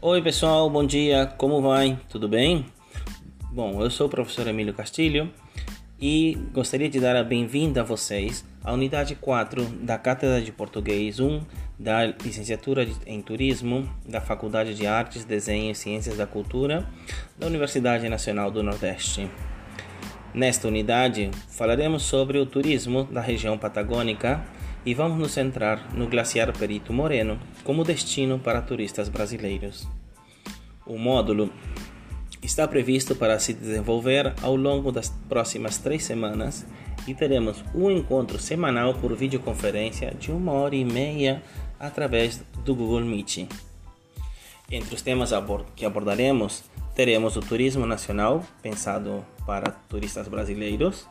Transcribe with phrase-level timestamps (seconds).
[0.00, 1.98] Oi pessoal, bom dia, como vai?
[2.08, 2.66] Tudo bem?
[3.50, 5.28] Bom, eu sou o professor Emílio Castilho
[6.00, 11.18] e gostaria de dar a bem-vinda a vocês à unidade 4 da Cátedra de Português
[11.18, 11.40] 1
[11.76, 16.88] da Licenciatura em Turismo da Faculdade de Artes, Desenho e Ciências da Cultura
[17.36, 19.28] da Universidade Nacional do Nordeste.
[20.32, 24.40] Nesta unidade, falaremos sobre o turismo da região patagônica
[24.84, 29.88] e vamos nos centrar no glaciar Perito Moreno como destino para turistas brasileiros.
[30.86, 31.50] O módulo
[32.42, 36.66] está previsto para se desenvolver ao longo das próximas três semanas
[37.06, 41.42] e teremos um encontro semanal por videoconferência de uma hora e meia
[41.78, 43.48] através do Google Meet.
[44.70, 45.30] Entre os temas
[45.74, 51.06] que abordaremos, teremos o turismo nacional, pensado para turistas brasileiros.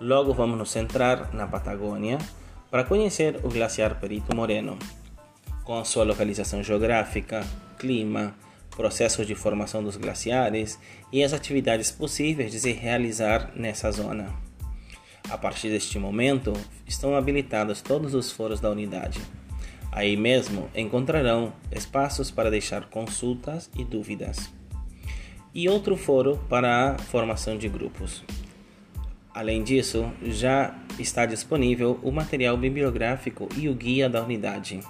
[0.00, 2.18] Logo, vamos nos centrar na Patagônia
[2.74, 4.76] para conhecer o glaciar Perito Moreno,
[5.62, 7.46] com sua localização geográfica,
[7.78, 8.34] clima,
[8.68, 10.76] processos de formação dos glaciares
[11.12, 14.28] e as atividades possíveis de se realizar nessa zona.
[15.30, 16.52] A partir deste momento,
[16.84, 19.20] estão habilitados todos os foros da unidade.
[19.92, 24.52] Aí mesmo encontrarão espaços para deixar consultas e dúvidas.
[25.54, 28.24] E outro foro para a formação de grupos.
[29.32, 34.80] Além disso, já está disponível o material bibliográfico e o guia da unidade.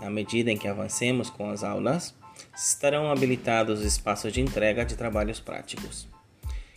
[0.00, 2.14] Na medida em que avancemos com as aulas,
[2.56, 6.08] estarão habilitados espaços de entrega de trabalhos práticos.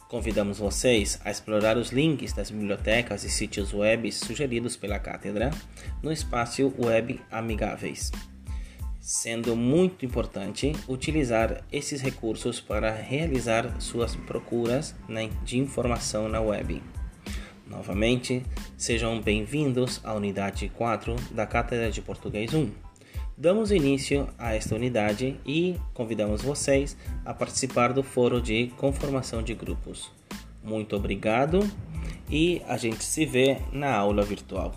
[0.08, 5.52] Convidamos vocês a explorar os links das bibliotecas e sítios web sugeridos pela cátedra
[6.04, 8.12] no espaço web amigáveis,
[9.00, 14.94] sendo muito importante utilizar esses recursos para realizar suas procuras
[15.46, 16.84] de informação na web.
[17.72, 18.44] Novamente,
[18.78, 22.70] sejam bem-vindos à unidade 4 da Cátedra de Português 1.
[23.38, 29.54] Damos início a esta unidade e convidamos vocês a participar do foro de conformação de
[29.54, 30.12] grupos.
[30.62, 31.60] Muito obrigado
[32.30, 34.76] e a gente se vê na aula virtual.